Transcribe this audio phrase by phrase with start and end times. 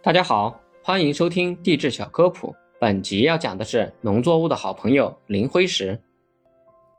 [0.00, 2.54] 大家好，欢迎收听地质小科普。
[2.78, 6.00] 本集要讲的是农作物的好朋友磷灰石。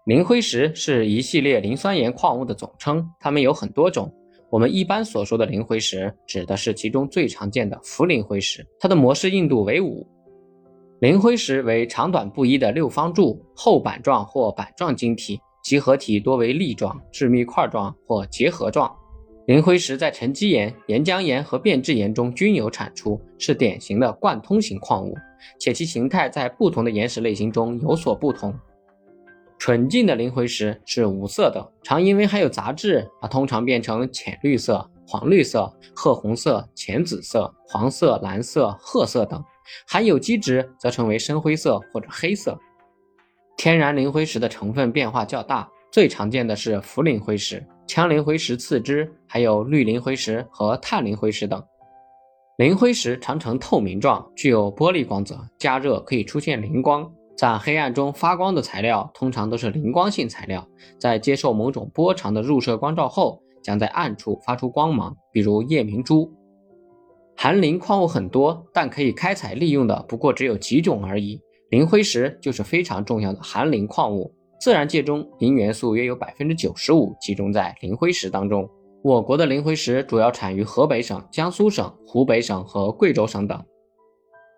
[0.06, 4.14] 磷灰石是一系列磷酸盐矿物的总称，它们有很多种。
[4.50, 10.06] 我们一般所说的磷灰石，指的是其中最常见的氟磷灰石，它的模式硬度为五。
[11.00, 18.94] 磷灰石为长短不一的六方柱，厚板状或板状晶体，集合体多为粒状、致密块状或结合状。
[19.50, 25.18] 磷灰石在沉积岩、岩浆岩和变质岩中均有产出，是典型的贯通型矿物，
[25.60, 28.54] 且其形态在不同的岩石类型中有所不同。
[29.58, 39.42] 纯净的磷灰石是无色的，常因为含有杂质而通常变成浅绿色、黄绿色、褐红色、浅紫色、黄色、蓝色、褐色等；
[39.88, 42.56] 含有基质则成为深灰色或者黑色。
[43.58, 47.66] 天然磷灰石的成分变化较大，最常见的是氟磷灰石。
[47.90, 51.60] 羟磷灰石次之，还有绿磷灰石和碳磷灰石等。
[52.58, 57.12] 磷灰石常呈透明状，具有玻璃光泽，加热可以出现磷光。
[57.36, 60.64] 在黑暗中发光的材料通常都是磷光性材料，
[61.00, 66.32] 在接受某种波长的入射光照后，将在暗处发出光芒，比如夜明珠。
[67.36, 71.42] 含磷矿物很多，但可以开采利用的不过只有几种而已。
[71.72, 74.32] 磷灰石就是非常重要的含磷矿物。
[74.60, 78.70] 自然界中，磷元素约有百分之九十五集中在磷灰石当中。
[79.02, 83.64] 我国的磷灰石主要产于河北省、江苏省、湖北省和贵州省等。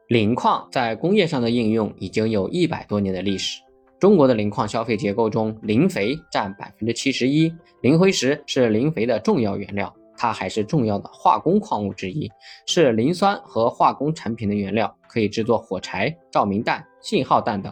[0.07, 3.61] 磷矿在工业上的应用已经有一百多年的历史。
[3.99, 12.27] 中国的磷矿消费结构中，磷肥占百分之七十一，磷灰石是磷肥的重要原料，它还是重要的化工矿物之一，
[12.65, 17.71] 是磷酸和化工产品的原料，可以制作火柴、照明弹、信号弹等。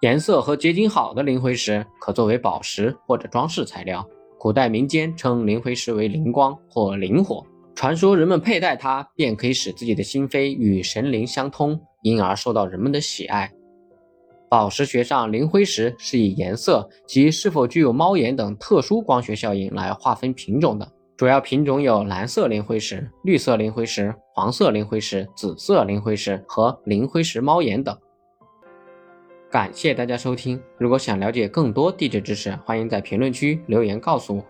[0.00, 4.06] 颜色和结晶好的磷灰石可作为宝石或者装饰材料。
[4.38, 7.42] 古代民间称磷灰石为灵光或灵火，
[7.74, 13.50] 传说人们佩戴它便可以使自己的心扉与神灵相通，因而受到人们的喜爱。
[14.50, 20.86] 宝石学上，磷灰石是以颜色及是否具有猫眼等特殊光学效应来划分品种的。
[21.16, 27.96] 主要品种有蓝色磷灰石、绿色磷灰石、黄色磷灰石、紫色磷灰石和磷灰石猫眼等。
[29.54, 30.60] 感谢大家收听。
[30.76, 34.44] 如果想了解更多地质知识，欢迎在评论区留言告诉我。